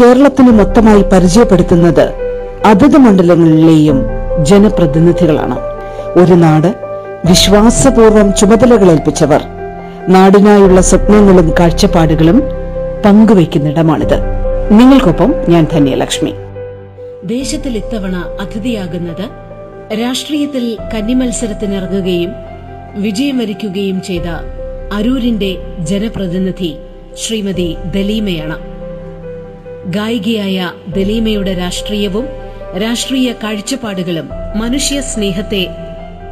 [0.00, 2.12] കേരളത്തിന് മൊത്തമായി പരിചയപ്പെടുത്തുന്നത്
[2.66, 4.04] അതത് മണ്ഡലങ്ങളിലെയും
[4.42, 5.58] ജനപ്രതിനിധികളാണ്.
[6.18, 6.74] ഒരു നാട്
[7.28, 9.42] വിശ്വാസപൂർവം ചുമതലകൾ ചുമതലകളേൽപ്പിച്ചവർ
[10.08, 12.42] നാടിനായുള്ള സ്വപ്നങ്ങളും കാഴ്ചപ്പാടുകളും
[13.04, 14.16] പങ്കുവയ്ക്കുന്നിടമാണിത്.
[14.70, 16.34] നിങ്ങൾക്കൊപ്പം ഞാൻ ധന്യലക്ഷ്മി.
[17.24, 19.28] ദേശത്തിൽ ഇത്തവണ അതിഥിയാകുന്നത്
[20.00, 22.32] രാഷ്ട്രീയത്തിൽ കന്നിമത്സരത്തിനിറങ്ങുകയും
[22.96, 24.28] വിജയം വരിക്കുകയും ചെയ്ത
[24.92, 26.76] അരൂരിന്റെ ജനപ്രതിനിധി
[27.26, 28.71] ശ്രീമതി ദലീമയാണ്.
[29.90, 32.26] ഗായികയായ ദലീമയുടെ രാഷ്ട്രീയവും
[32.76, 35.68] രാഷ്ട്രീയ കാഴ്ചപ്പാടുകളും മനുഷ്യ സ്നേഹത്തെ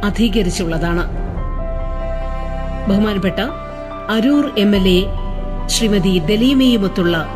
[0.03, 1.09] അധീകരിച്ചുള്ളതാണ്.
[2.89, 3.39] ബഹുമാനപ്പെട്ട
[4.09, 5.03] Aroor M L A
[5.67, 7.27] Shrimati ദലീമയുമൊത്തുള്ള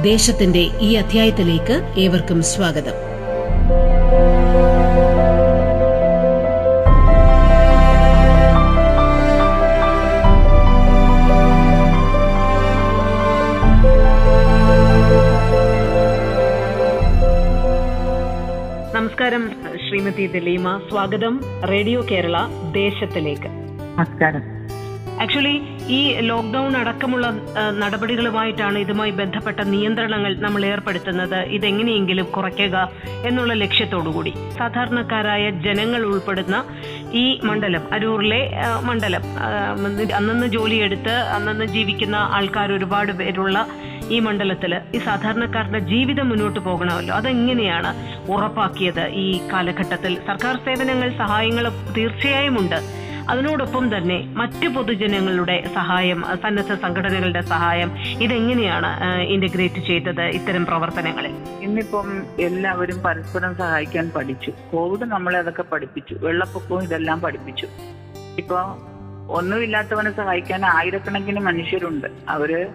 [0.00, 3.07] ദേശത്തിന്റെ ഈ അധ്യായത്തിലേക്ക് ഏവർക്കും സ്വാഗതം.
[19.28, 20.66] നമസ്കാരം ശ്രീമതി ദലീമ.
[20.88, 21.34] സ്വാഗതം
[21.70, 22.36] റേഡിയോ കേരള
[22.76, 23.48] ദേശത്തിലേക്ക്.
[23.96, 24.42] നമസ്കാരം.
[25.22, 25.52] ആക്ച്വലി
[25.96, 25.98] ഈ
[26.28, 27.26] ലോക്ക്ഡൌൺ അടക്കമുള്ള
[27.78, 31.36] നടപടികളുമായിട്ടാണ് ഇതുമായി ബന്ധപ്പെട്ട നിയന്ത്രണങ്ങൾ നമ്മൾ ഏർപ്പെടുത്തുന്നത്.
[31.56, 32.76] ഇതെങ്ങനെയെങ്കിലും കുറയ്ക്കുക
[33.26, 34.32] എന്നുള്ള ലക്ഷ്യത്തോടുകൂടി.
[34.58, 36.64] സാധാരണക്കാരായ ജനങ്ങൾ ഉൾപ്പെടുന്ന
[37.12, 38.42] ഈ മണ്ഡലം അരൂറിലെ
[38.84, 39.22] മണ്ഡലം
[40.16, 43.66] അന്നന്ന് ജോലിയെടുത്ത് അന്നന്ന് ജീവിക്കുന്ന ആൾക്കാർ ഒരുപാട് പേരുള്ള
[44.10, 47.14] ഈ മണ്ഡലത്തിൽ ഈ സാധാരണക്കാരുടെ ജീവിതം മുന്നോട്ട് പോകണമല്ലോ.
[47.14, 47.90] അതെങ്ങനെയാണ്
[48.30, 50.14] ഉറപ്പാക്കിയത് ഈ കാലഘട്ടത്തിൽ?
[50.26, 53.08] സർക്കാർ സേവനങ്ങൾ സഹായങ്ങൾ തീർച്ചയായും ഉണ്ട്.
[53.28, 61.34] അതിനോടൊപ്പം തന്നെ മറ്റു പൊതുജനങ്ങളുടെ സഹായം സന്നദ്ധ സംഘടനകളുടെ സഹായം ഇതെങ്ങനെയാണ് ഇന്റഗ്രേറ്റ് ചെയ്തത് ഇത്തരം പ്രവർത്തനങ്ങളിൽ?
[61.60, 62.08] ഇന്നിപ്പം
[62.40, 64.52] എല്ലാവരും പരസ്പരം സഹായിക്കാൻ പഠിച്ചു.
[64.72, 66.14] കോവിഡ് നമ്മളെ അതൊക്കെ പഠിപ്പിച്ചു.
[66.14, 67.68] വെള്ളപ്പൊക്കവും ഇതെല്ലാം പഠിപ്പിച്ചു.
[68.38, 68.60] ഇപ്പൊ
[69.30, 72.06] ഒന്നുമില്ലാത്തവനെ സഹായിക്കാൻ ആയിരക്കണക്കിന് മനുഷ്യരുണ്ട്.
[72.28, 72.66] അവർ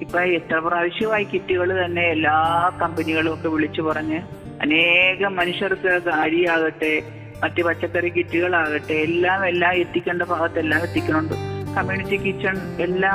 [0.00, 2.34] ഇപ്പൊ എത്ര പ്രാവശ്യമായി കിറ്റുകൾ തന്നെ എല്ലാ
[2.82, 4.20] കമ്പനികളും ഒക്കെ വിളിച്ചു പറഞ്ഞ്
[4.60, 7.02] അനേകം മനുഷ്യർക്ക് അരിയാകട്ടെ
[7.42, 11.34] മറ്റ് പച്ചക്കറി കിറ്റുകളാകട്ടെ എല്ലാം എല്ലാം എത്തിക്കേണ്ട ഭാഗത്തെല്ലാം എത്തിക്കുന്നുണ്ട്
[11.76, 13.14] കമ്മ്യൂണിറ്റി കിച്ചൺ എല്ലാ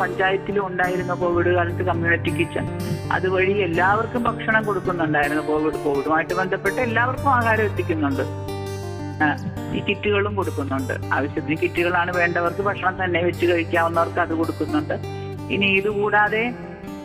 [0.00, 2.66] പഞ്ചായത്തിലും ഉണ്ടായിരുന്ന കോവിഡ് കാലത്ത് കമ്മ്യൂണിറ്റി കിച്ചൺ
[3.12, 8.22] അതുവഴി എല്ലാവർക്കും ഭക്ഷണം കൊടുക്കുന്നുണ്ടായിരുന്നു കോവിഡ് കോവിഡുമായിട്ട് ബന്ധപ്പെട്ട് എല്ലാവർക്കും ആഹാരം എത്തിക്കുന്നുണ്ട്.
[9.76, 10.94] ഈ കിറ്റുകളും കൊടുക്കുന്നുണ്ട്.
[11.12, 15.23] ആവശ്യത്തിന് കിറ്റുകളാണ് വേണ്ടവർക്ക് ഭക്ഷണം തന്നെ വെച്ച് കഴിക്കാവുന്നവർക്ക് അത് കൊടുക്കുന്നുണ്ട്.
[15.52, 16.54] ഇനി ഇതുകൂടാതെ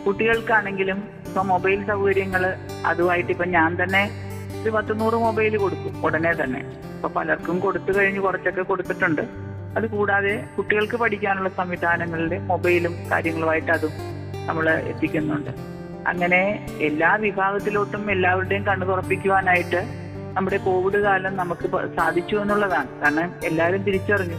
[0.04, 2.56] കുട്ടികൾക്കാണെങ്കിലും ഇപ്പൊ മൊബൈൽ സൗകര്യങ്ങൾ
[2.86, 4.10] അതുമായിട്ട് ഇപ്പൊ ഞാൻ തന്നെ
[4.62, 6.60] ഒരു പത്തുനൂറ് മൊബൈൽ കൊടുക്കും ഉടനെ തന്നെ.
[6.96, 9.22] ഇപ്പൊ പലർക്കും കൊടുത്തു കഴിഞ്ഞ് കുറച്ചൊക്കെ കൊടുത്തിട്ടുണ്ട്.
[9.76, 13.92] അത് കൂടാതെ കുട്ടികൾക്ക് പഠിക്കാനുള്ള സംവിധാനങ്ങളിലെ മൊബൈലും കാര്യങ്ങളുമായിട്ട് അതും
[14.46, 15.50] നമ്മൾ എത്തിക്കുന്നുണ്ട്.
[16.06, 16.40] അങ്ങനെ
[16.80, 19.80] എല്ലാ വിഭാഗത്തിലോട്ടും എല്ലാവരുടെയും കണ്ണു തുറപ്പിക്കുവാനായിട്ട്
[20.36, 21.68] നമ്മുടെ കോവിഡ് കാലം നമുക്ക്
[21.98, 22.88] സാധിച്ചു എന്നുള്ളതാണ്.
[23.02, 24.38] കാരണം എല്ലാവരും തിരിച്ചറിഞ്ഞു.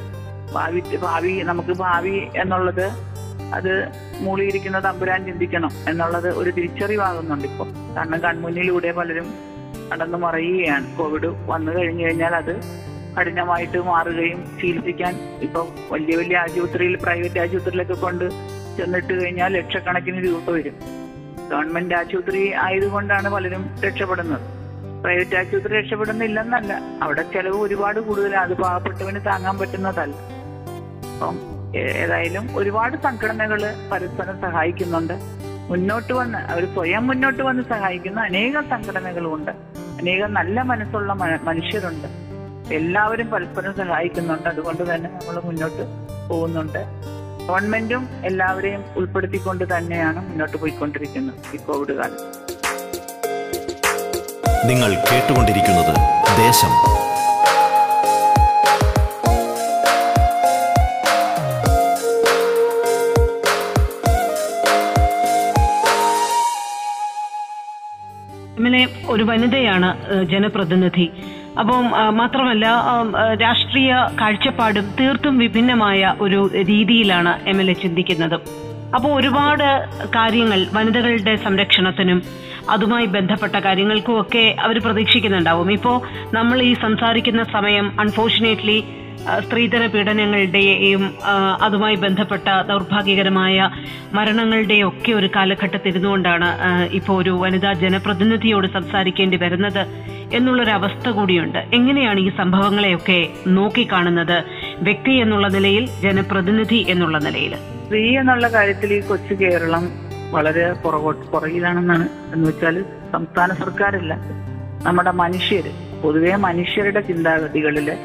[0.54, 3.11] ഭാവി ഭാവി നമുക്ക് ഭാവി എന്നുള്ളത്
[3.54, 3.88] അത്
[4.20, 9.34] മൂളിയിരിക്കുന്ന തമ്പുരാൻ ചിന്തിക്കണം എന്നുള്ളത് ഒരു തിരിച്ചറിവാകുന്നുണ്ട് ഇപ്പോൾ കാരണം കൺമുന്നിലൂടെ പലരും
[9.90, 10.98] നടന്നു മറയുകയാണ്.
[10.98, 12.56] കോവിഡ് വന്നു കഴിഞ്ഞു കഴിഞ്ഞാൽ അത്
[13.20, 18.30] കഠിനമായിട്ട് മാറുകയും ചികിത്സിക്കാൻ ഇപ്പം വലിയ വലിയ ആശുപത്രിയിൽ പ്രൈവറ്റ് ആശുപത്രിയിലൊക്കെ കൊണ്ട്
[18.78, 20.74] ചെന്നിട്ട് കഴിഞ്ഞാൽ ലക്ഷക്കണക്കിന് രൂപ വരും.
[21.52, 24.42] ഗവൺമെന്റ് ആശുപത്രി ആയതുകൊണ്ടാണ് പലരും രക്ഷപ്പെടുന്നത്.
[25.02, 26.82] പ്രൈവറ്റ് ആശുപത്രി രക്ഷപ്പെടുന്നില്ലെന്നല്ല.
[27.02, 28.52] അവിടെ ചെലവ് ഒരുപാട് കൂടുതലാണ്.
[28.52, 30.16] അത് പാവപ്പെട്ടവന് താങ്ങാൻ പറ്റുന്നതല്ല.
[31.14, 35.14] അപ്പം ഏതായാലും ഒരുപാട് സംഘടനകൾ പരസ്പരം സഹായിക്കുന്നുണ്ട്.
[35.70, 39.52] മുന്നോട്ട് വന്ന് അവർ സ്വയം മുന്നോട്ട് വന്ന് സഹായിക്കുന്ന അനേകം സംഘടനകളുമുണ്ട്
[40.00, 42.08] അനേകം നല്ല മനസ്സുള്ള മനുഷ്യരുണ്ട്.
[42.74, 44.50] എല്ലാവരും പരസ്പരം സഹായിക്കുന്നുണ്ട്.
[44.50, 45.84] അതുകൊണ്ട് തന്നെ നമ്മൾ മുന്നോട്ട്
[46.30, 47.12] പോകുന്നുണ്ട്.
[47.48, 52.20] ഗവൺമെന്റും എല്ലാവരെയും ഉൾപ്പെടുത്തിക്കൊണ്ട് തന്നെയാണ് മുന്നോട്ട് പോയിക്കൊണ്ടിരിക്കുന്നത് ഈ കോവിഡ് കാലം
[54.68, 55.96] നിങ്ങൾ കേട്ടുകൊണ്ടിരിക്കുന്നത്
[56.38, 56.74] ദേശം
[69.14, 69.90] ഒരു വനിതയാണ്
[70.32, 71.08] ജനപ്രതിനിധി.
[71.62, 71.86] അപ്പം
[72.20, 72.66] മാത്രമല്ല
[73.44, 78.38] രാഷ്ട്രീയ കാഴ്ചപ്പാടും തീർത്തും വിഭിന്നമായ ഒരു രീതിയിലാണ് എം എൽ എ ചിന്തിക്കുന്നത്.
[78.96, 79.68] അപ്പോൾ ഒരുപാട്
[80.16, 82.22] കാര്യങ്ങൾ വനിതകളുടെ സംരക്ഷണത്തിനും
[82.74, 85.70] അതുമായി ബന്ധപ്പെട്ട കാര്യങ്ങൾക്കും ഒക്കെ അവർ പ്രതീക്ഷിക്കുന്നുണ്ടാവും.
[85.78, 85.96] ഇപ്പോൾ
[86.38, 88.78] നമ്മൾ ഈ സംസാരിക്കുന്ന സമയം അൺഫോർച്ചുനേറ്റ്ലി
[89.46, 91.14] സ്ത്രീധന പീഡനങ്ങളുടെയും
[91.62, 93.70] അതുമായി ബന്ധപ്പെട്ട ദൗർഭാഗ്യകരമായ
[94.14, 96.50] മരണങ്ങളുടെയും ഒക്കെ ഒരു കാലഘട്ടത്തിരുന്നുകൊണ്ടാണ്
[96.92, 99.86] ഇപ്പോൾ ഒരു വനിതാ ജനപ്രതിനിധിയോട് സംസാരിക്കേണ്ടി വരുന്നത്
[100.34, 101.60] എന്നുള്ളൊരു അവസ്ഥ കൂടിയുണ്ട്.
[101.74, 104.44] എങ്ങനെയാണ് ഈ സംഭവങ്ങളെയൊക്കെ നോക്കിക്കാണുന്നത്?
[104.82, 107.56] വ്യക്തി എന്നുള്ള നിലയിൽ ജനപ്രതിനിധി എന്നുള്ള നിലയിൽ?
[107.86, 109.90] സ്ത്രീ എന്നുള്ള കാര്യത്തിൽ ഈ കൊച്ചു കേരളം
[110.32, 114.14] വളരെ പുറകോട്ട് പുറകിലാണെന്നാണ് എന്ന് വെച്ചാൽ സംസ്ഥാന സർക്കാരല്ല.
[114.84, 115.72] നമ്മുടെ മനുഷ്യര്
[116.04, 117.98] പൊതുവെ മനുഷ്യരുടെ ചിന്താഗതികളിൽ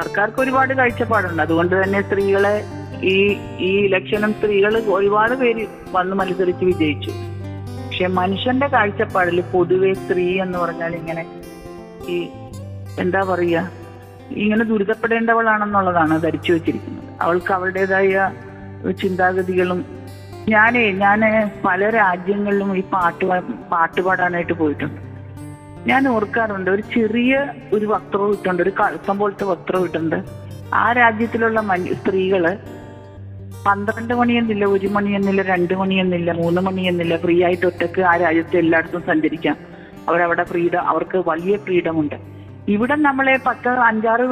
[0.00, 1.42] സർക്കാർക്ക് ഒരുപാട് കാഴ്ചപ്പാടുണ്ട്.
[1.42, 2.54] അതുകൊണ്ട് തന്നെ സ്ത്രീകളെ
[3.12, 3.16] ഈ
[3.58, 7.12] ഈ ഇലക്ഷനും സ്ത്രീകൾ ഒരുപാട് പേര് വന്ന് മത്സരിച്ച് വിജയിച്ചു.
[7.84, 11.24] പക്ഷെ മനുഷ്യന്റെ കാഴ്ചപ്പാടിൽ പൊതുവെ സ്ത്രീ എന്ന് പറഞ്ഞാൽ ഇങ്ങനെ
[12.08, 12.16] ഈ
[12.98, 13.70] എന്താ പറയുക
[14.42, 17.06] ഇങ്ങനെ ദുരിതപ്പെടേണ്ടവളാണെന്നുള്ളതാണ് ധരിച്ചു വെച്ചിരിക്കുന്നത്.
[17.24, 18.30] അവൾക്ക് അവളുടേതായ
[19.02, 19.80] ചിന്താഗതികളും
[20.48, 21.20] ഞാനേ ഞാൻ
[21.64, 23.24] പല രാജ്യങ്ങളിലും ഈ പാട്ട്
[23.72, 25.00] പാട്ട് പാടാനായിട്ട് പോയിട്ടുണ്ട്.
[25.86, 27.34] ഞാൻ ഓർക്കാറുണ്ട് ഒരു ചെറിയ
[27.72, 30.18] ഒരു വസ്ത്രം ഇട്ടുണ്ട് ഒരു കഴുത്തം പോലത്തെ വസ്ത്രം ഇട്ടുണ്ട്.
[30.74, 31.60] ആ രാജ്യത്തിലുള്ള
[32.00, 32.58] സ്ത്രീകൾ
[33.66, 39.56] പന്ത്രണ്ട് മണിയെന്നില്ല ഒരു മണിയെന്നില്ല രണ്ട് മണിയെന്നില്ല മൂന്ന് മണിയെന്നില്ല ഫ്രീ ആയിട്ട് ഒറ്റയ്ക്ക് ആ രാജ്യത്ത് എല്ലായിടത്തും സഞ്ചരിക്കാം.
[40.08, 42.16] അവരവിടെ ഫ്രീഡം അവർക്ക് വലിയ ഫ്രീഡം ഉണ്ട്
[42.68, 44.24] ഇവിടെ നമ്മളെ പത്ത് അഞ്ചാറ്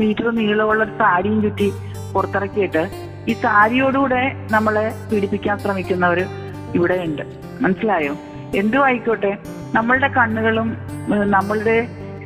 [0.00, 1.72] മീറ്റർ നീളമുള്ള ഒരു സാരിയും ചുറ്റി
[2.14, 2.82] പുറത്തിറക്കിയിട്ട്
[3.28, 6.20] ഈ സാരിയോടുകൂടെ നമ്മളെ പീഡിപ്പിക്കാൻ ശ്രമിക്കുന്നവർ
[6.74, 7.22] ഇവിടെ ഉണ്ട്
[7.60, 8.14] മനസ്സിലായോ?
[8.54, 9.38] എന്തും ആയിക്കോട്ടെ
[9.74, 10.76] നമ്മളുടെ കണ്ണുകളും
[11.30, 11.76] നമ്മളുടെ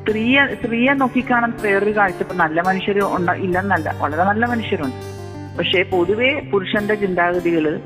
[0.01, 2.23] സ്ത്രീയെ സ്ത്രീയെ നോക്കിക്കാണുന്ന വേറൊരു കാഴ്ച.
[2.35, 5.01] നല്ല മനുഷ്യർ ഉണ്ട ഇല്ലെന്നല്ല വളരെ നല്ല മനുഷ്യരുണ്ട്.
[5.59, 7.81] പക്ഷേ പൊതുവേ പുരുഷന്റെ ചിന്താഗതികൾ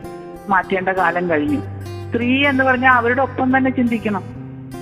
[0.49, 1.61] മാറ്റേണ്ട കാലം കഴിഞ്ഞു.
[2.09, 4.25] സ്ത്രീ എന്ന് പറഞ്ഞാൽ അവരുടെ ഒപ്പം തന്നെ ചിന്തിക്കണം.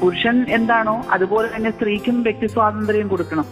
[0.00, 3.46] പുരുഷൻ എന്താണോ അതുപോലെ തന്നെ സ്ത്രീക്കും വ്യക്തി സ്വാതന്ത്ര്യം കൊടുക്കണം.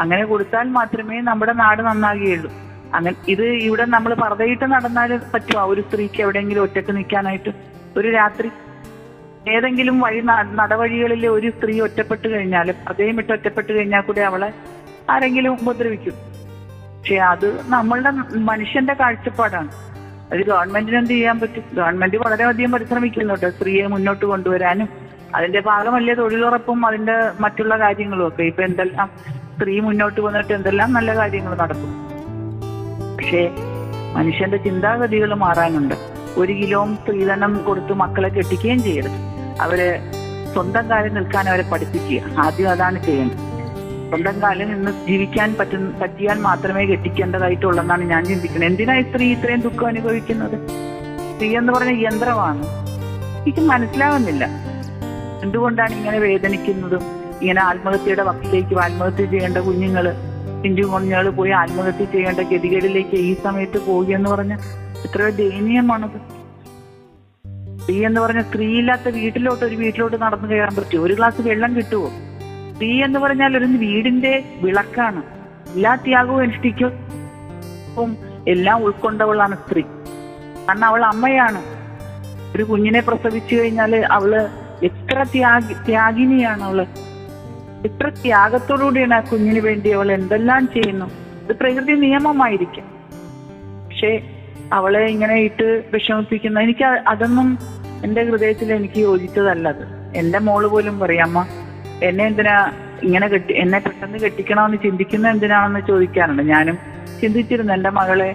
[0.00, 2.50] അങ്ങനെ കൊടുത്താൽ മാത്രമേ നമ്മുടെ നാട് നന്നാകുകയുള്ളൂ.
[2.94, 7.52] അങ്ങനെ ഇത് ഇവിടെ നമ്മൾ പറതയിട്ട് നടന്നാൽ പറ്റുമോ ഒരു സ്ത്രീക്ക് എവിടെയെങ്കിലും ഒറ്റയ്ക്ക് നിൽക്കാനായിട്ട്.
[7.96, 8.50] ഒരു രാത്രി
[9.48, 10.20] ഏതെങ്കിലും വഴി
[10.54, 14.52] നടവഴികളിൽ ഒരു സ്ത്രീ ഒറ്റപ്പെട്ട് കഴിഞ്ഞാൽ അതേ ഇട്ട് ഒറ്റപ്പെട്ട് കഴിഞ്ഞാൽ കൂടെ അവളെ
[15.10, 16.12] ആരെങ്കിലും ഉപദ്രവിക്കും.
[16.98, 19.68] പക്ഷെ അത് നമ്മളുടെ മനുഷ്യന്റെ കാഴ്ചപ്പാടാണ്.
[20.32, 21.62] അത് ഗവൺമെന്റിന് എന്ത് ചെയ്യാൻ പറ്റും?
[21.74, 24.88] ഗവൺമെന്റ് വളരെയധികം പരിശ്രമിക്കുന്നുണ്ട് സ്ത്രീയെ മുന്നോട്ട് കൊണ്ടുവരാനും.
[25.34, 28.42] അതിന്റെ ഭാഗമല്ലേ തൊഴിലുറപ്പും അതിന്റെ മറ്റുള്ള കാര്യങ്ങളും ഒക്കെ.
[28.42, 29.10] ഇപ്പൊ എന്തെല്ലാം
[29.56, 31.92] സ്ത്രീ മുന്നോട്ട് വന്നിട്ട് എന്തെല്ലാം നല്ല കാര്യങ്ങൾ നടക്കും.
[33.16, 33.50] പക്ഷേ
[34.14, 35.94] മനുഷ്യന്റെ ചിന്താഗതികൾ മാറാനുണ്ട്.
[36.36, 39.35] ഒരു കിലോ സ്ത്രീധനം കൊടുത്ത് മക്കളെ കെട്ടിക്കുകയും ചെയ്യരുത്.
[39.60, 39.98] അവർ
[40.52, 42.38] സ്വന്തം കാലിൽ നിൽക്കാൻ അവരെ പഠിപ്പിക്കുക.
[42.38, 43.36] ആദ്യം അതാണ് ചെയ്യേണ്ടത്.
[44.08, 48.70] സ്വന്തം കാലിൽ നിന്ന് ജീവിക്കാൻ പറ്റുന്ന പറ്റിയാൽ മാത്രമേ കെട്ടിക്കേണ്ടതായിട്ടുള്ളെന്നാണ് ഞാൻ ചിന്തിക്കുന്നത്.
[48.70, 50.68] എന്തിനാ സ്ത്രീ ഇത്രയും ദുഃഖം അനുഭവിക്കുന്നത്?
[51.34, 52.62] സ്ത്രീ എന്ന് പറഞ്ഞ യന്ത്രമാണ്.
[53.42, 54.44] എനിക്ക് മനസ്സിലാവുന്നില്ല.
[55.42, 57.02] എന്തുകൊണ്ടാണ് ഇങ്ങനെ വേദനിക്കുന്നതും
[57.42, 60.14] ഇങ്ങനെ ആത്മഹത്യയുടെ വക്കിലേക്ക് ആത്മഹത്യ ചെയ്യേണ്ട കുഞ്ഞുങ്ങൾ
[60.62, 64.54] പിഞ്ചു കുഞ്ഞുങ്ങൾ പോയി ആത്മഹത്യ ചെയ്യേണ്ട ഗതികേടിലേക്ക് ഈ സമയത്ത് പോയി എന്ന് പറഞ്ഞ
[65.04, 66.35] എത്രയോ ദയനീയമാണത്.
[67.86, 71.04] സ്ത്രീ എന്ന് പറഞ്ഞ സ്ത്രീ ഇല്ലാത്ത വീട്ടിലോട്ട് ഒരു വീട്ടിലോട്ട് നടന്നു കയറാൻ പറ്റുമോ?
[71.04, 72.08] ഒരു ഗ്ലാസ് വെള്ളം കിട്ടുമോ
[72.74, 75.22] സ്ത്രീ എന്ന് പറഞ്ഞാൽ ഒരു വീടിന്റെ വിളക്കാണ്.
[75.74, 76.92] എല്ലാ ത്യാഗവും അനുഷ്ഠിക്കും.
[78.48, 79.82] എല്ലാം ഉൾക്കൊണ്ടവളാണ് സ്ത്രീ.
[80.68, 81.62] കാരണം അവൾ അമ്മയാണ്.
[82.56, 84.48] ഒരു കുഞ്ഞിനെ പ്രസവിച്ചു കഴിഞ്ഞാൽ അവൾ
[84.82, 86.82] എത്ര ത്യാഗി ത്യാഗിനിയാണ് അവൾ.
[87.84, 91.06] എത്ര ത്യാഗത്തോടുകൂടിയാണ് ആ കുഞ്ഞിന് വേണ്ടി അവൾ എന്തെല്ലാം ചെയ്യുന്നു.
[91.44, 92.84] ഇത് പ്രകൃതി നിയമമായിരിക്കും.
[93.88, 94.20] പക്ഷെ
[94.72, 97.58] അവളെ ഇങ്ങനെ ഇട്ട് വിഷമിപ്പിക്കുന്ന എനിക്ക് അതൊന്നും
[98.06, 99.84] എന്റെ ഹൃദയത്തിൽ എനിക്ക് യോജിച്ചതല്ല അത്.
[100.20, 101.38] എന്റെ മോൾ പോലും പറയാമ്മ
[102.02, 102.56] എന്നെ എന്തിനാ
[103.02, 106.42] ഇങ്ങനെ കെട്ടി എന്നെ പെട്ടെന്ന് കെട്ടിക്കണമെന്ന് ചിന്തിക്കുന്ന എന്തിനാണെന്ന് ചോദിക്കാറുണ്ട്.
[106.52, 106.76] ഞാനും
[107.20, 108.30] ചിന്തിച്ചിരുന്നു എന്റെ മകളെ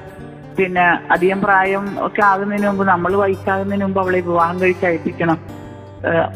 [0.58, 5.38] പിന്നെ അധികം പ്രായം ഒക്കെ ആകുന്നതിന് മുമ്പ് നമ്മൾ വയസ്സാകുന്നതിന് മുമ്പ് അവളെ വിവാഹം കഴിച്ച് അയപ്പിക്കണം.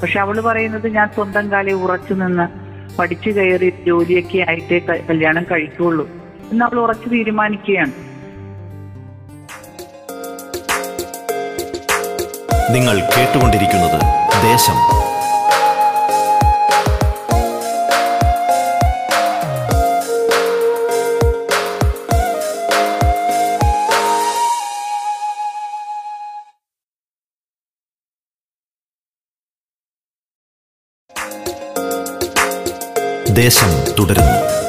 [0.02, 2.46] പക്ഷെ അവൾ പറയുന്നത് ഞാൻ സ്വന്തം കാലിൽ ഉറച്ചു നിന്ന്
[2.98, 4.78] പഠിച്ചു കയറി ജോലിയൊക്കെ ആയിട്ടേ
[5.10, 6.06] കല്യാണം കഴിക്കുള്ളൂ
[6.52, 7.94] എന്ന് അവൾ ഉറച്ചു തീരുമാനിക്കുകയാണ്.
[12.70, 14.02] നിങ്ങൾ കേട്ടുകൊണ്ടിരിക്കുന്നത്
[14.44, 15.06] ദേശം.
[33.36, 34.65] ദേശം തുടരുന്നു.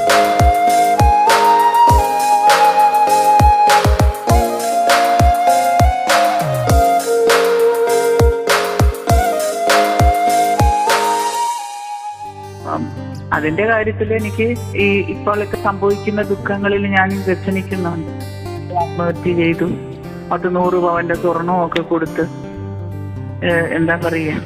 [13.47, 14.47] അതിന്റെ കാര്യത്തിൽ എനിക്ക്
[14.85, 18.09] ഈ ഇപ്പോഴൊക്കെ സംഭവിക്കുന്ന ദുഃഖങ്ങളിൽ ഞാൻ വ്യസനിക്കുന്നുണ്ട്.
[18.81, 19.69] ആത്മഹത്യ ചെയ്തു.
[20.35, 22.25] അത് നൂറ് പവന്റെ സ്വർണവും ഒക്കെ കൊടുത്ത്
[23.77, 24.41] എന്താ പറയുക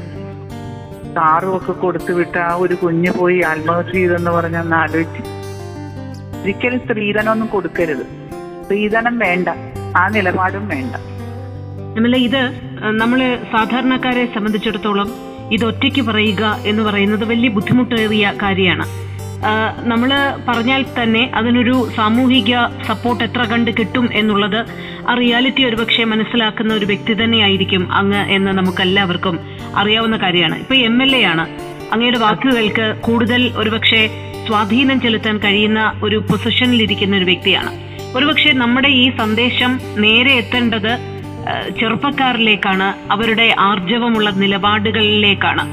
[1.16, 5.22] കാറും ഒക്കെ കൊടുത്തു വിട്ട് ആ ഒരു കുഞ്ഞ് പോയി ആത്മഹത്യ ചെയ്തെന്ന് പറഞ്ഞൊന്ന് ആലോചിച്ച്.
[6.42, 8.04] ഒരിക്കലും സ്ത്രീധനമൊന്നും കൊടുക്കരുത്.
[8.64, 9.48] സ്ത്രീധനം വേണ്ട.
[9.96, 10.94] ആ നിലപാടും വേണ്ട.
[11.96, 12.42] നമ്മളെ ഇത്
[13.00, 18.86] നമ്മൾ സാധാരണക്കാരെ സംബന്ധിച്ചിടത്തോളം ഇത് ഒറ്റയ്ക്ക് പറയുക എന്ന് പറയുന്നത് വലിയ ബുദ്ധിമുട്ടേറിയ കാര്യമാണ്.
[19.84, 20.10] നമ്മൾ
[20.48, 22.54] പറഞ്ഞാൽ തന്നെ അതിനൊരു സാമൂഹിക
[22.86, 24.64] സപ്പോർട്ട് എത്ര കണ്ട് കിട്ടും എന്നുള്ളത്
[25.08, 29.38] ആ റിയാലിറ്റി ഒരുപക്ഷെ മനസ്സിലാക്കുന്ന ഒരു വ്യക്തി തന്നെയായിരിക്കും അങ്ങ് എന്ന് നമുക്കെല്ലാവർക്കും
[29.76, 30.58] അറിയാവുന്ന കാര്യമാണ്.
[30.58, 31.48] ഇപ്പൊ എം എൽ എ ആണ്.
[31.92, 34.10] അങ്ങയുടെ വാക്കുകൾക്ക് കൂടുതൽ ഒരുപക്ഷെ
[34.46, 37.70] സ്വാധീനം ചെലുത്താൻ കഴിയുന്ന ഒരു പൊസിഷനിലിരിക്കുന്ന ഒരു വ്യക്തിയാണ്.
[38.16, 41.09] ഒരുപക്ഷെ നമ്മുടെ ഈ സന്ദേശം നേരെ എത്തേണ്ടത്
[41.80, 45.64] ചെറുപ്പക്കാരിലേക്കാണ് അവരുടെ ആർജവമുള്ള നിലപാടുകളിലേക്കാണ്.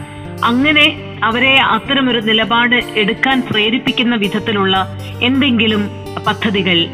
[0.46, 0.86] അങ്ങനെ
[1.24, 5.90] അവരെ അത്തരമൊരു നിലപാട് എടുക്കാൻ പ്രേരിപ്പിക്കുന്ന വിധത്തിലുള്ള എന്തെങ്കിലും
[6.28, 6.88] പദ്ധതികൾ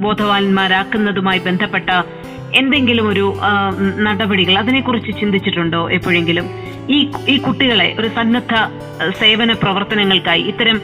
[0.00, 1.90] ബോധവാന്മാരാക്കുന്നതുമായി ബന്ധപ്പെട്ട
[2.54, 3.34] എന്തെങ്കിലും ഒരു
[3.98, 6.46] നടപടികൾ അതിനെക്കുറിച്ച് ചിന്തിച്ചിട്ടുണ്ടോ എപ്പോഴെങ്കിലും?
[6.90, 6.98] ഈ
[7.28, 8.54] ഈ കുട്ടികളെ ഒരു സന്നദ്ധ
[9.20, 10.80] സേവന പ്രവർത്തനങ്ങൾക്കായി ഇത്തരം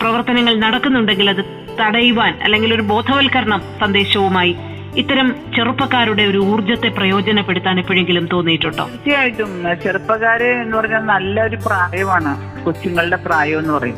[0.00, 1.44] പ്രവർത്തനങ്ങൾ നടക്കുന്നുണ്ടെങ്കിൽ അത്
[1.80, 4.56] തടയുവാൻ അല്ലെങ്കിൽ ഒരു ബോധവൽക്കരണം സന്ദേശവുമായി
[4.96, 8.84] ഇത്തരം ചെറുപ്പക്കാരുടെ ഒരു ഊർജത്തെ പ്രയോജനപ്പെടുത്താൻ എപ്പോഴെങ്കിലും തോന്നിയിട്ടുണ്ടോ?
[8.84, 9.64] തീർച്ചയായിട്ടും.
[9.82, 12.64] ചെറുപ്പക്കാര് എന്ന് പറഞ്ഞാൽ നല്ലൊരു പ്രായമാണ്.
[12.64, 13.96] കൊച്ചുങ്ങളുടെ പ്രായം എന്ന് പറയും.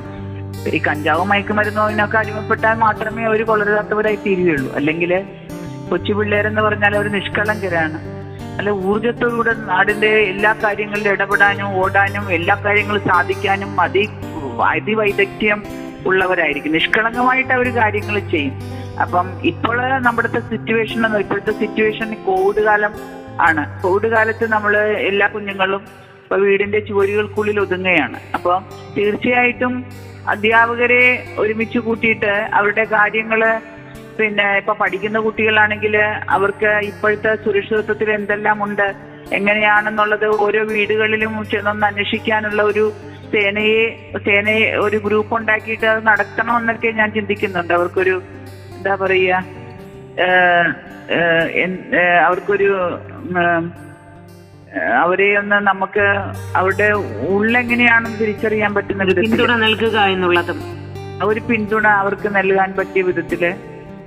[0.69, 4.77] ഈ കഞ്ചാവ് മയക്കുമരുന്നോ ഇതിനൊക്കെ അടിമപ്പെട്ടാൽ മാത്രമേ അവർ കൊളരാത്തവരായി തീരുകയുള്ളൂ.
[4.77, 5.25] അല്ലെങ്കിൽ
[5.91, 7.99] കൊച്ചു പിള്ളേരെന്ന് പറഞ്ഞാൽ അവർ നിഷ്കളങ്കരാണ്.
[8.59, 14.09] നല്ല ഊർജത്തോടുകൂടെ നാടിന്റെ എല്ലാ കാര്യങ്ങളിലും ഇടപെടാനും ഓടാനും എല്ലാ കാര്യങ്ങളും സാധിക്കാനും അതി
[14.63, 15.63] അതിവൈദഗ്ധ്യം
[16.07, 16.73] ഉള്ളവരായിരിക്കും.
[16.73, 18.82] നിഷ്കളങ്കമായിട്ട് അവർ കാര്യങ്ങൾ ചെയ്യും.
[19.01, 22.95] അപ്പം ഇപ്പോൾ നമ്മുടെ സിറ്റുവേഷൻ ഇപ്പോഴത്തെ സിറ്റുവേഷൻ കോവിഡ് കാലം
[23.41, 23.83] ആണ്.
[23.83, 25.83] കോവിഡ് കാലത്ത് നമ്മൾ എല്ലാ കുഞ്ഞുങ്ങളും
[26.23, 28.21] ഇപ്പൊ വീടിന്റെ ചുവരുകൾക്കുള്ളിൽ ഒതുങ്ങുകയാണ്.
[28.35, 28.65] അപ്പം
[28.97, 29.85] തീർച്ചയായിട്ടും
[30.29, 33.61] അധ്യാപകരെ ഒരുമിച്ച് കൂട്ടിയിട്ട് അവരുടെ കാര്യങ്ങൾ
[34.19, 35.97] പിന്നെ ഇപ്പൊ പഠിക്കുന്ന കുട്ടികളാണെങ്കിൽ
[36.31, 38.95] അവർക്ക് ഇപ്പോഴത്തെ സുരക്ഷിതത്വത്തിൽ എന്തെല്ലാം ഉണ്ട്
[39.33, 42.93] എങ്ങനെയാണെന്നുള്ളത് ഓരോ വീടുകളിലും ചെന്നൊന്ന് അന്വേഷിക്കാനുള്ള ഒരു
[43.33, 47.75] സേനയെ സേനയെ ഒരു ഗ്രൂപ്പ് ഉണ്ടാക്കിയിട്ട് അത് നടത്തണമെന്നൊക്കെ ഞാൻ ചിന്തിക്കുന്നുണ്ട്.
[47.75, 48.23] അവർക്കൊരു
[48.83, 49.35] എന്താ പറയുക
[52.25, 52.69] അവർക്കൊരു
[55.03, 56.05] അവരെ ഒന്ന് നമുക്ക്
[56.57, 56.89] അവരുടെ
[57.33, 60.59] ഉള്ളെങ്ങനെയാണെന്ന് തിരിച്ചറിയാൻ പറ്റുന്ന വിധത്തിൽ പിന്തുണ നൽകുക എന്നുള്ളതും.
[61.25, 63.55] ഒരു പിന്തുണ അവർക്ക് നൽകാൻ പറ്റിയ വിധത്തിൽ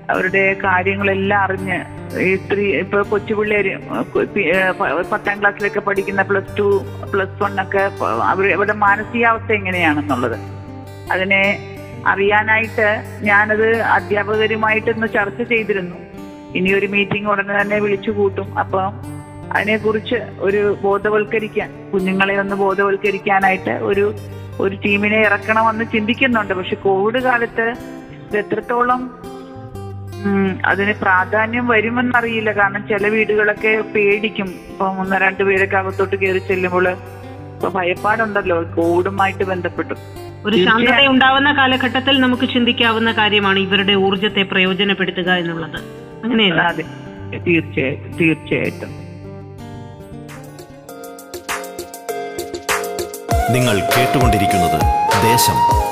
[0.10, 1.78] അവരുടെ കാര്യങ്ങളെല്ലാം അറിഞ്ഞ്
[2.20, 3.78] ഈ സ്ത്രീ ഇപ്പൊ കൊച്ചുപിള്ളേര്
[5.12, 6.68] പത്താം ക്ലാസ്സിലൊക്കെ പഠിക്കുന്ന പ്ലസ് ടു
[7.14, 7.84] പ്ലസ് വൺ ഒക്കെ
[8.24, 10.38] അവരുടെ മാനസികാവസ്ഥ എങ്ങനെയാണെന്നുള്ളത്.
[11.12, 11.42] അതിനെ
[12.08, 12.88] അറിയാനായിട്ട്
[13.22, 15.96] ഞാനത് അധ്യാപകരുമായിട്ട് ഇന്ന് ചർച്ച ചെയ്തിരുന്നു.
[16.56, 18.60] ഇനി ഒരു മീറ്റിംഗ് ഉടനെ തന്നെ വിളിച്ചു കൂട്ടും.
[18.60, 18.82] അപ്പൊ
[19.52, 24.16] അതിനെക്കുറിച്ച് ഒരു ബോധവൽക്കരിക്കാൻ കുഞ്ഞുങ്ങളെ ഒന്ന് ബോധവൽക്കരിക്കാനായിട്ട് ഒരു
[24.60, 26.54] ഒരു ടീമിനെ ഇറക്കണമെന്ന് ചിന്തിക്കുന്നുണ്ട്.
[26.54, 27.74] പക്ഷെ കോവിഡ് കാലത്ത്
[28.28, 29.02] ഇത് എത്രത്തോളം
[30.66, 32.52] അതിന് പ്രാധാന്യം വരുമെന്നറിയില്ല.
[32.52, 34.50] കാരണം ചില വീടുകളൊക്കെ പേടിക്കും.
[34.72, 38.64] ഇപ്പൊ ഒന്ന് രണ്ടു പേരൊക്കെ അകത്തോട്ട് കയറി ചെല്ലുമ്പോൾ ഇപ്പൊ ഭയപ്പാടുണ്ടല്ലോ.
[38.64, 39.96] കോവിഡുമായിട്ട് ബന്ധപ്പെട്ടു.
[40.46, 45.80] ഒരു ശാന്തത ഉണ്ടാവുന്ന കാലഘട്ടത്തിൽ നമുക്ക് ചിന്തിക്കാവുന്ന കാര്യമാണ് ഇവരുടെ ഊർജത്തെ പ്രയോജനപ്പെടുത്തുക എന്നുള്ളത്.
[46.24, 46.62] അങ്ങനെയല്ല?
[46.62, 46.84] അതെ.
[47.38, 49.06] തീർച്ചയായിട്ടും തീർച്ചയായിട്ടും.
[53.54, 54.82] നിങ്ങൾ കേട്ടുകൊണ്ടിരിക്കുന്നത്
[55.24, 55.85] ദേശം.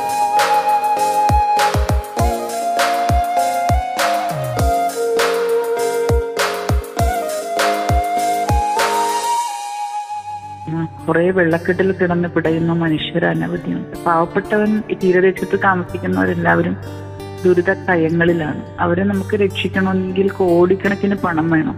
[11.13, 13.97] കുറെ വെള്ളക്കെട്ടിൽ കിടന്ന് പിടയുന്ന മനുഷ്യർ അനവധിയുണ്ട്.
[14.05, 16.77] പാവപ്പെട്ടവൻ ഈ തീരദേശത്ത് താമസിക്കുന്നവരെല്ലാവരും
[17.45, 21.75] ദുരിത കയങ്ങളിലാണ് അവരെ നമുക്ക് രക്ഷിക്കണമെങ്കിൽ കോടിക്കണക്കിന് പണം വേണം.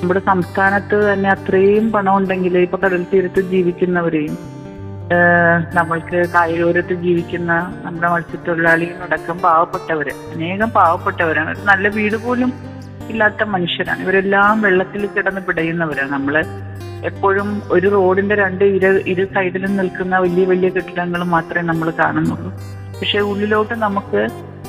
[0.00, 4.38] നമ്മുടെ സംസ്ഥാനത്ത് തന്നെ അത്രയും പണം ഉണ്ടെങ്കിൽ ഇപ്പൊ കടൽ തീരത്ത് ജീവിക്കുന്നവരെയും
[5.74, 7.52] നമ്മൾക്ക് കായലോരത്ത് ജീവിക്കുന്ന
[7.84, 11.54] നമ്മുടെ മത്സ്യത്തൊഴിലാളികളടക്കം പാവപ്പെട്ടവര് അനേകം പാവപ്പെട്ടവരാണ്.
[11.64, 12.52] നല്ല വീട് പോലും
[13.10, 14.02] ഇല്ലാത്ത മനുഷ്യരാണ്.
[14.02, 16.12] ഇവരെല്ലാം വെള്ളത്തിൽ കിടന്ന് പിടയുന്നവരാണ്.
[16.12, 16.44] നമ്മൾ
[17.04, 22.50] എപ്പോഴും ഒരു റോഡിന്റെ രണ്ട് ഇര ഇരു സൈഡിലും നിൽക്കുന്ന വലിയ വലിയ കെട്ടിടങ്ങൾ മാത്രമേ നമ്മൾ കാണുന്നുള്ളൂ.
[22.98, 24.22] പക്ഷെ ഉള്ളിലോട്ട് നമുക്ക്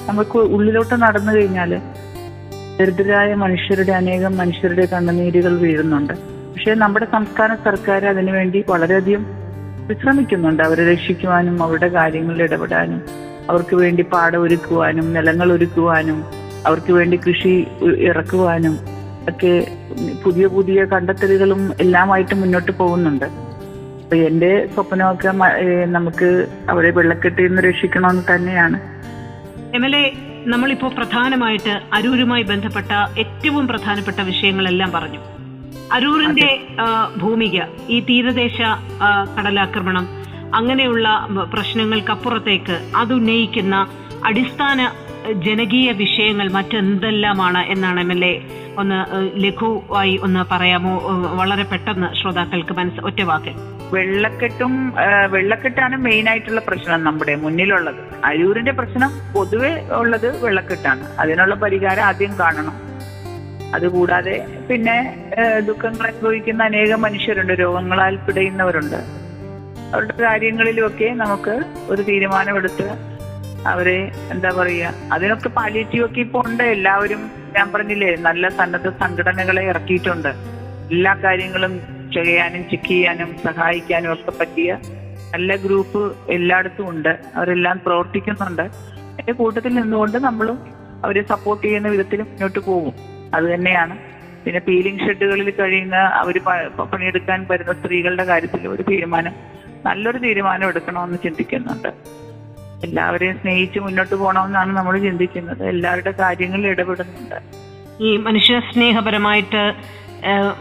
[0.09, 1.71] നമുക്ക് ഉള്ളിലോട്ട് നടന്നു കഴിഞ്ഞാൽ
[2.79, 6.13] ദരിദ്രരായ മനുഷ്യരുടെ അനേകം മനുഷ്യരുടെ കണ്ണുനീരുകൾ വീഴുന്നുണ്ട്.
[6.53, 9.25] പക്ഷേ നമ്മുടെ സംസ്ഥാന സർക്കാർ അതിനുവേണ്ടി വളരെയധികം
[9.89, 10.63] വിശ്രമിക്കുന്നുണ്ട്.
[10.63, 13.01] അവരെ രക്ഷിക്കുവാനും അവരുടെ കാര്യങ്ങളിൽ ഇടപെടാനും
[13.50, 16.19] അവർക്ക് വേണ്ടി പാടം ഒരുക്കുവാനും നിലങ്ങൾ ഒരുക്കുവാനും
[16.65, 17.53] അവർക്ക് വേണ്ടി കൃഷി
[18.09, 19.53] ഇറക്കുവാനും ഒക്കെ
[20.23, 23.25] പുതിയ പുതിയ കണ്ടെത്തലുകളും എല്ലാമായിട്ട് മുന്നോട്ട് പോകുന്നുണ്ട്.
[24.03, 25.31] അപ്പൊ എന്റെ സ്വപ്നമൊക്കെ
[25.97, 26.29] നമുക്ക്
[26.69, 28.79] അവരെ വെള്ളക്കെട്ടിൽ നിന്ന് രക്ഷിക്കണമെന്ന് തന്നെയാണ്.
[29.75, 30.05] എം എൽ എ
[30.45, 35.21] നമ്മളിപ്പോ പ്രധാനമായിട്ട് അരൂരുമായി ബന്ധപ്പെട്ട ഏറ്റവും പ്രധാനപ്പെട്ട വിഷയങ്ങളെല്ലാം പറഞ്ഞു.
[35.93, 36.49] അരൂരിന്റെ
[37.17, 37.59] ഭൂമിക
[37.89, 38.57] ഈ തീരദേശ
[39.37, 40.05] കടലാക്രമണം
[40.55, 41.07] അങ്ങനെയുള്ള
[41.53, 43.75] പ്രശ്നങ്ങൾക്കപ്പുറത്തേക്ക് അത് ഉന്നയിക്കുന്ന
[44.25, 44.81] അടിസ്ഥാന
[45.29, 48.41] ജനകീയ വിഷയങ്ങൾ മറ്റെന്തെല്ലാമാണ് എന്നാണ് എം എൽ എ
[48.77, 48.99] ഒന്ന്
[49.43, 50.93] ലഘുവായി ഒന്ന് പറയാമോ?
[51.39, 53.53] വളരെ പെട്ടെന്ന് ശ്രോതാക്കൾക്ക് മനസ്സ് ഒറ്റവാക്ക്.
[53.93, 54.93] വെള്ളക്കെട്ടും
[55.29, 58.01] വെള്ളക്കെട്ടാണ് മെയിൻ ആയിട്ടുള്ള പ്രശ്നം നമ്മുടെ മുന്നിലുള്ളത്.
[58.25, 61.03] അരൂരിന്റെ പ്രശ്നം പൊതുവെ ഉള്ളത് വെള്ളക്കെട്ടാണ്.
[61.19, 62.75] അതിനുള്ള പരിഹാരം ആദ്യം കാണണം.
[63.75, 65.15] അതുകൂടാതെ പിന്നെ
[65.59, 68.99] ദുഃഖങ്ങൾ അനുഭവിക്കുന്ന അനേകം മനുഷ്യരുണ്ട് രോഗങ്ങളാൽ പിടയുന്നവരുണ്ട്.
[69.93, 73.10] അവരുടെ കാര്യങ്ങളിലുമൊക്കെ നമുക്ക് ഒരു തീരുമാനമെടുത്ത്
[73.67, 76.63] അവരെ എന്താ പറയുക അതിനൊക്കെ പാലിയേറ്റീവ് ഒക്കെ ഇപ്പോൾ ഉണ്ട്.
[76.63, 80.29] എല്ലാവരും ഞാൻ പറഞ്ഞില്ലേ നല്ല സന്നദ്ധ സംഘടനകളെ ഇറക്കിയിട്ടുണ്ട്.
[80.91, 81.73] എല്ലാ കാര്യങ്ങളും
[82.13, 84.77] ചെയ്യാനും ചെക്ക് ചെയ്യാനും സഹായിക്കാനും ഒക്കെ പറ്റിയ
[85.33, 87.19] നല്ല ഗ്രൂപ്പ് എല്ലായിടത്തും ഉണ്ട്.
[87.35, 88.61] അവരെല്ലാം പ്രവർത്തിക്കുന്നുണ്ട്.
[89.19, 90.57] എന്റെ കൂട്ടത്തിൽ നിന്നുകൊണ്ട് നമ്മളും
[91.05, 92.93] അവരെ സപ്പോർട്ട് ചെയ്യുന്ന വിധത്തിൽ മുന്നോട്ട് പോകും.
[93.33, 93.97] അത് തന്നെയാണ്.
[94.45, 96.37] പിന്നെ പീലിംഗ് ഷെഡുകളിൽ കഴിയുന്ന അവർ
[96.93, 99.33] പണിയെടുക്കാൻ വരുന്ന സ്ത്രീകളുടെ കാര്യത്തിൽ ഒരു തീരുമാനം
[99.85, 102.21] നല്ലൊരു തീരുമാനം എടുക്കണമെന്ന് ചിന്തിക്കുന്നുണ്ട്.
[102.83, 105.63] എല്ലാവരെയും സ്നേഹിച്ച് മുന്നോട്ട് പോകണമെന്നാണ് നമ്മൾ ചിന്തിക്കുന്നത്.
[105.69, 107.38] എല്ലാവരുടെ കാര്യങ്ങളിൽ ഇടപെടുന്നുണ്ട്.
[108.03, 109.73] ഈ മനുഷ്യ സ്നേഹപരമായിട്ട്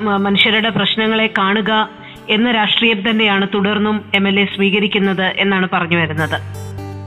[0.00, 1.88] മനുഷ്യരുടെ പ്രശ്നങ്ങളെ കാണുക
[2.28, 6.36] എന്ന രാഷ്ട്രീയം തന്നെയാണ് തുടർന്നും എം എൽ എ സ്വീകരിക്കുന്നത് എന്നാണ് പറഞ്ഞു വരുന്നത്.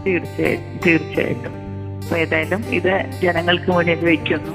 [0.05, 1.53] തീർച്ചയായിട്ടും തീർച്ചയായിട്ടും.
[2.03, 4.53] അപ്പൊ ഏതായാലും ഇത് ജനങ്ങൾക്ക് മുന്നിൽ വയ്ക്കുന്നു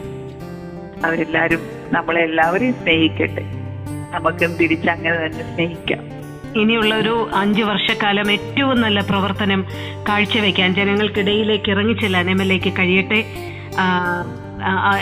[1.07, 1.61] അവരെല്ലാരും
[1.93, 3.45] നമ്മളെ എല്ലാവരെയും സ്നേഹിക്കട്ടെ.
[4.15, 6.08] നമുക്കും തിരിച്ചങ്ങനെ തന്നെ സ്നേഹിക്കാം.
[6.61, 9.61] ഇനിയുള്ള ഒരു അഞ്ചു വർഷക്കാലം ഏറ്റവും നല്ല പ്രവർത്തനം
[10.09, 13.21] കാഴ്ചവെക്കാൻ ജനങ്ങൾക്കിടയിലേക്ക് ഇറങ്ങിച്ചെല്ലാൻ എം എൽ എക്ക് കഴിയട്ടെ.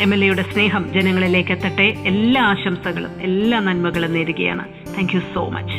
[0.04, 1.86] എം എൽ എയുടെ സ്നേഹം ജനങ്ങളിലേക്ക് എത്തട്ടെ.
[2.12, 4.66] എല്ലാ ആശംസകളും എല്ലാ നന്മകളും നേരുകയാണ്.
[4.96, 5.78] താങ്ക് യു സോ മച്ച്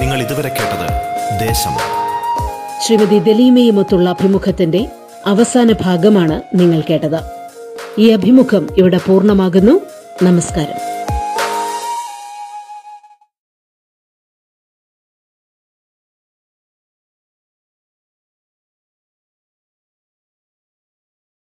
[0.00, 0.88] നിങ്ങൾ ഇതുവരെ കേട്ടത്
[1.46, 1.74] ദേശം.
[2.86, 4.86] ശ്രീമതി ദലീമയുമൊത്തുള്ള അഭിമുഖത്തിന്റെ
[5.26, 7.20] അവസാന ഭാഗമാണ് നിങ്ങൾ കേട്ടത്.
[7.98, 9.80] ഈ അഭിമുഖം ഇവിടെ പൂർണമാകുന്നു.
[10.22, 10.87] നമസ്കാരം.